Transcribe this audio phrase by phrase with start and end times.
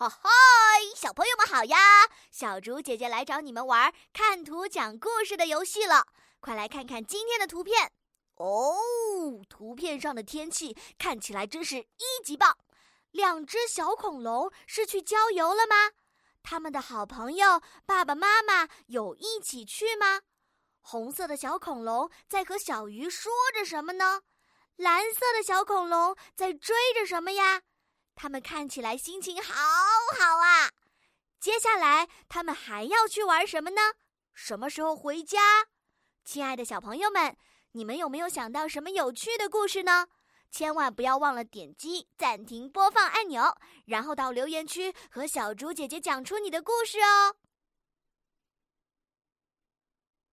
[0.00, 0.30] 哈嗨，
[0.96, 1.76] 小朋友们好呀！
[2.30, 6.06] 小竹姐姐来找你们玩看图讲故事的游戏了。
[6.40, 7.92] 快来看看今天的图片
[8.36, 8.78] 哦！
[9.46, 12.56] 图片上的天气看起来真是一级棒。
[13.10, 15.90] 两只小恐龙是去郊游了吗？
[16.42, 20.22] 他们的好朋友爸爸妈妈有一起去吗？
[20.80, 24.22] 红色的小恐龙在和小鱼说着什么呢？
[24.76, 27.60] 蓝色的小恐龙在追着什么呀？
[28.22, 30.70] 他们看起来心情好好啊！
[31.40, 33.80] 接下来他们还要去玩什么呢？
[34.34, 35.38] 什么时候回家？
[36.22, 37.34] 亲爱的小朋友们，
[37.72, 40.06] 你们有没有想到什么有趣的故事呢？
[40.50, 43.56] 千万不要忘了点击暂停播放按钮，
[43.86, 47.36] 然后到留言区和小猪姐姐讲出你的故事哦。